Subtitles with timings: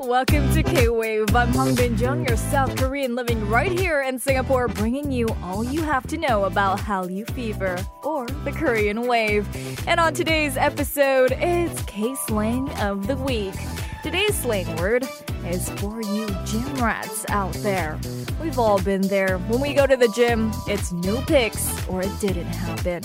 [0.00, 1.36] Welcome to K Wave.
[1.36, 5.62] I'm Hong Bin Jung, your South Korean living right here in Singapore, bringing you all
[5.62, 9.46] you have to know about Hallyu Fever or the Korean Wave.
[9.86, 13.54] And on today's episode, it's K slang of the week.
[14.02, 15.06] Today's slang word
[15.44, 18.00] is for you gym rats out there.
[18.42, 19.36] We've all been there.
[19.36, 23.02] When we go to the gym, it's no pics or it didn't happen.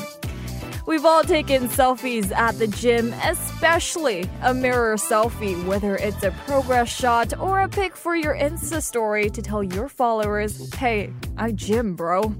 [0.88, 6.90] We've all taken selfies at the gym, especially a mirror selfie, whether it's a progress
[6.90, 11.96] shot or a pic for your Insta story to tell your followers, hey, I gym,
[11.96, 12.36] bro.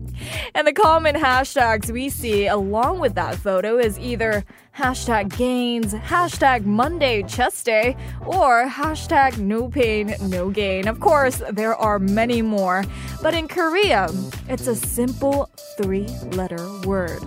[0.54, 4.46] And the common hashtags we see along with that photo is either
[4.78, 10.88] hashtag gains, hashtag Monday chest day, or hashtag no pain, no gain.
[10.88, 12.86] Of course, there are many more,
[13.24, 14.08] but in Korea,
[14.48, 17.24] it's a simple three letter word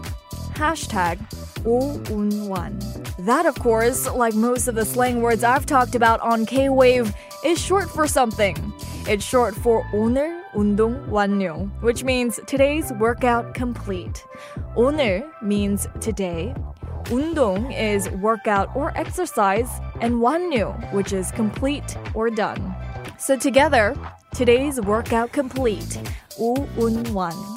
[0.58, 1.20] hashtag
[1.64, 2.80] 오운완.
[3.26, 7.14] That, of course, like most of the slang words I've talked about on K Wave,
[7.44, 8.56] is short for something.
[9.08, 14.24] It's short for 오늘 운동 완료, which means today's workout complete.
[14.76, 16.54] 오늘 means today.
[17.06, 19.70] 운동 is workout or exercise,
[20.02, 22.76] and 완료, which is complete or done.
[23.20, 23.96] So together,
[24.34, 26.00] today's workout complete.
[26.40, 27.57] 오운완.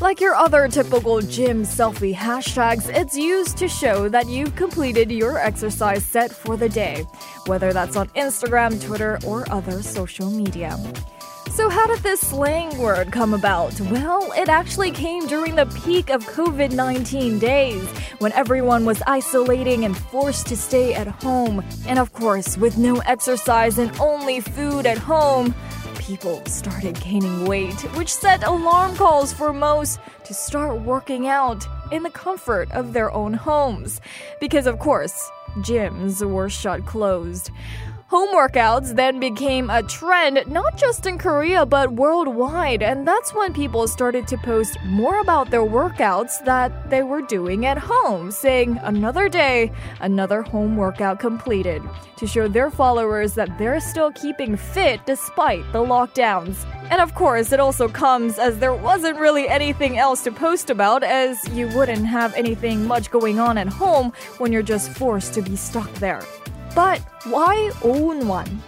[0.00, 5.38] Like your other typical gym selfie hashtags, it's used to show that you've completed your
[5.38, 7.04] exercise set for the day,
[7.46, 10.78] whether that's on Instagram, Twitter, or other social media.
[11.50, 13.80] So, how did this slang word come about?
[13.80, 17.82] Well, it actually came during the peak of COVID 19 days
[18.20, 21.64] when everyone was isolating and forced to stay at home.
[21.88, 25.54] And of course, with no exercise and only food at home,
[26.08, 32.02] people started gaining weight, which set alarm calls for most to start working out in
[32.02, 34.00] the comfort of their own homes.
[34.40, 37.50] Because, of course, gyms were shut closed.
[38.10, 43.52] Home workouts then became a trend not just in Korea but worldwide, and that's when
[43.52, 48.78] people started to post more about their workouts that they were doing at home, saying
[48.82, 51.82] another day, another home workout completed,
[52.16, 56.64] to show their followers that they're still keeping fit despite the lockdowns.
[56.88, 61.02] And of course, it also comes as there wasn't really anything else to post about,
[61.02, 65.42] as you wouldn't have anything much going on at home when you're just forced to
[65.42, 66.22] be stuck there.
[66.74, 68.58] But why ohwoonwan?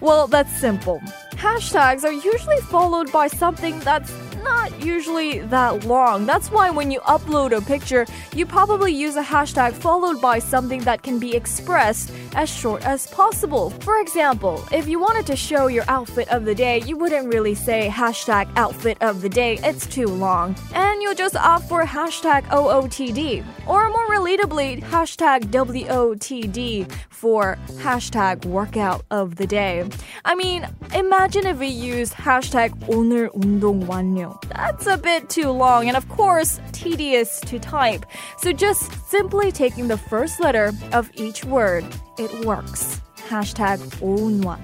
[0.00, 1.00] Well, that's simple.
[1.32, 4.12] Hashtags are usually followed by something that's
[4.44, 6.26] not usually that long.
[6.26, 10.80] That's why when you upload a picture, you probably use a hashtag followed by something
[10.82, 13.70] that can be expressed as short as possible.
[13.80, 17.54] For example, if you wanted to show your outfit of the day, you wouldn't really
[17.54, 20.54] say hashtag outfit of the day, it's too long.
[20.74, 23.44] And you'll just opt for hashtag OOTD.
[23.66, 29.84] Or more relatably, hashtag WOTD for hashtag workout of the day.
[30.24, 34.38] I mean, imagine if we use hashtag 오늘 운동 완료.
[34.48, 38.06] That's a bit too long and, of course, tedious to type.
[38.38, 41.84] So just simply taking the first letter of each word,
[42.16, 43.00] it works.
[43.28, 44.60] Hashtag 오운완.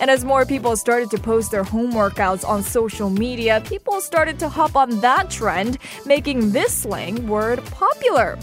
[0.00, 4.38] And as more people started to post their home workouts on social media, people started
[4.38, 8.38] to hop on that trend, making this slang word popular.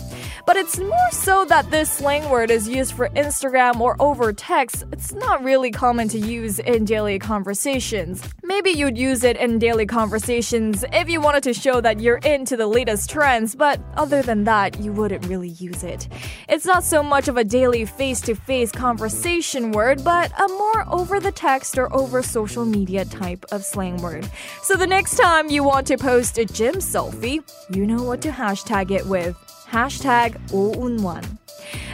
[0.46, 4.84] But it's more so that this slang word is used for Instagram or over text.
[4.92, 8.22] It's not really common to use in daily conversations.
[8.44, 12.58] Maybe you'd use it in daily conversations if you wanted to show that you're into
[12.58, 16.08] the latest trends, but other than that, you wouldn't really use it.
[16.48, 20.86] It's not so much of a daily face to face conversation word, but a more
[20.92, 24.28] over the text text or over social media type of slang word.
[24.64, 28.30] So the next time you want to post a gym selfie, you know what to
[28.30, 29.36] hashtag it with.
[29.70, 31.38] Hashtag 511.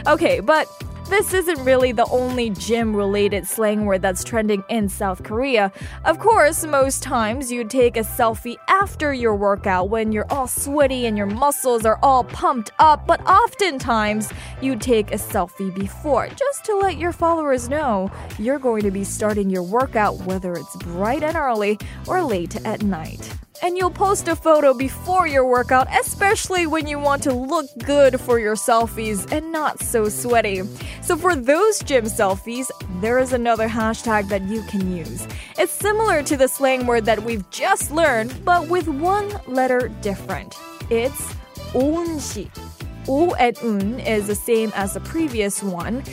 [0.06, 0.66] Okay, but
[1.12, 5.70] this isn't really the only gym related slang word that's trending in South Korea.
[6.06, 11.04] Of course, most times you take a selfie after your workout when you're all sweaty
[11.04, 16.64] and your muscles are all pumped up, but oftentimes you take a selfie before just
[16.64, 21.22] to let your followers know you're going to be starting your workout whether it's bright
[21.22, 26.66] and early or late at night and you'll post a photo before your workout, especially
[26.66, 30.62] when you want to look good for your selfies and not so sweaty.
[31.00, 32.70] So, for those gym selfies,
[33.00, 35.26] there is another hashtag that you can use.
[35.58, 40.56] It's similar to the slang word that we've just learned, but with one letter different.
[40.90, 41.32] It's
[41.72, 42.50] 오운시.
[43.08, 46.04] O and un is the same as the previous one.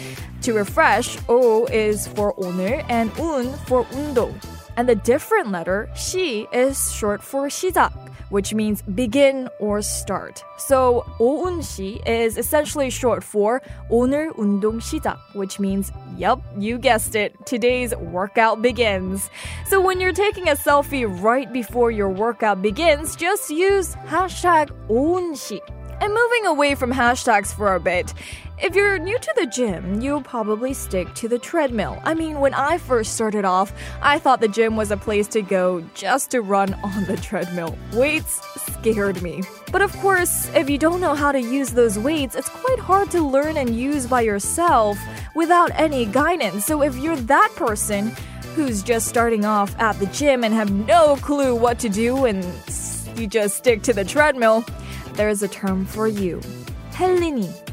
[0.43, 4.33] To refresh, O is for 오늘 and un for 운동.
[4.78, 7.92] And the different letter, 시, is short for 시작,
[8.30, 10.42] which means begin or start.
[10.58, 17.34] So 오운시 is essentially short for 오늘 운동 시작, which means, yep, you guessed it,
[17.46, 19.30] today's workout begins.
[19.66, 25.60] So when you're taking a selfie right before your workout begins, just use hashtag 오운시.
[26.00, 28.12] And moving away from hashtags for a bit,
[28.61, 31.99] if you're new to the gym, you'll probably stick to the treadmill.
[32.03, 33.71] I mean, when I first started off,
[34.01, 37.77] I thought the gym was a place to go just to run on the treadmill.
[37.93, 38.41] Weights
[38.73, 39.43] scared me.
[39.71, 43.09] But of course, if you don't know how to use those weights, it's quite hard
[43.11, 44.97] to learn and use by yourself
[45.35, 46.65] without any guidance.
[46.65, 48.11] So if you're that person
[48.55, 52.45] who's just starting off at the gym and have no clue what to do and
[53.15, 54.65] you just stick to the treadmill,
[55.13, 56.41] there's a term for you.
[56.99, 57.68] 헬린이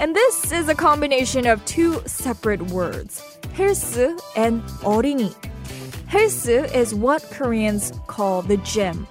[0.00, 3.22] And this is a combination of two separate words,
[3.54, 5.34] 헬스 and 어린이.
[6.08, 9.06] 헬스 is what Koreans call the gym,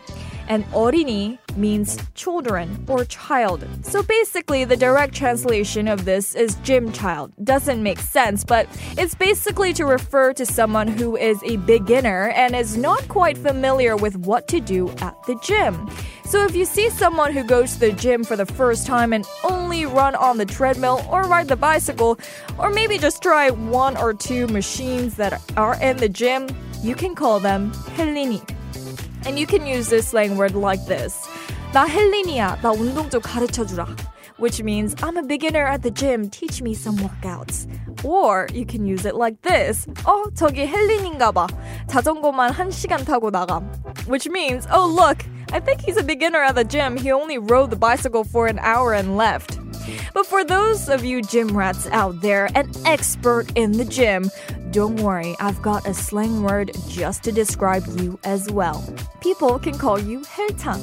[0.48, 3.66] and 어린이 means children or child.
[3.84, 7.34] So basically, the direct translation of this is gym child.
[7.44, 12.56] Doesn't make sense, but it's basically to refer to someone who is a beginner and
[12.56, 15.88] is not quite familiar with what to do at the gym.
[16.27, 19.27] So if you see someone who goes to the gym for the first time and
[19.45, 22.19] only run on the treadmill or ride the bicycle,
[22.59, 26.49] or maybe just try one or two machines that are in the gym,
[26.83, 28.43] you can call them 헬린이.
[29.27, 31.15] And you can use this slang word like this.
[31.73, 32.61] 나 헬린이야.
[32.63, 33.87] 나 운동 좀 가르쳐 주라.
[34.37, 36.29] Which means I'm a beginner at the gym.
[36.29, 37.69] Teach me some workouts.
[38.05, 39.87] Or you can use it like this.
[40.05, 41.47] 어, 저기 헬린인가 봐.
[41.87, 43.71] 자전거만 한 시간 타고 나감.
[44.09, 46.97] Which means, oh look, I think he's a beginner at the gym.
[46.97, 49.61] He only rode the bicycle for an hour and left.
[50.13, 54.33] But for those of you gym rats out there, an expert in the gym,
[54.73, 58.83] don't worry, I've got a slang word just to describe you as well.
[59.21, 60.83] People can call you hertang.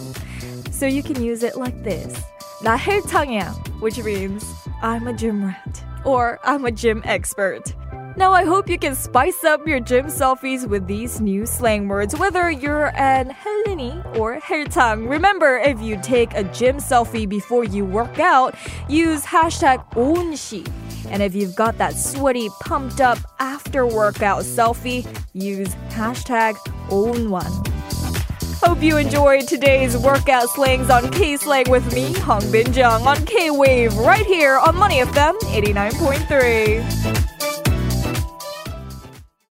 [0.72, 2.16] So you can use it like this.
[2.64, 4.46] 나 헬창이야, which means
[4.82, 7.76] I'm a gym rat or I'm a gym expert.
[8.18, 12.16] Now, I hope you can spice up your gym selfies with these new slang words,
[12.18, 15.10] whether you're an Hellini or Hertang.
[15.10, 18.56] Remember, if you take a gym selfie before you work out,
[18.90, 20.70] use hashtag ounshi.
[21.10, 26.56] And if you've got that sweaty, pumped up after workout selfie, use hashtag
[26.90, 27.68] ohwoonwan.
[28.62, 33.26] Hope you enjoyed today's workout slangs on K Slang with me, Hong Bin Jung, on
[33.26, 37.21] K Wave, right here on Money FM 89.3.